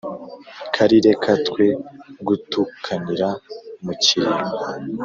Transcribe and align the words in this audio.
kali 0.73 0.97
reka 1.07 1.31
twe 1.47 1.67
gutukanira 2.27 3.29
mukiriyo 3.83 4.47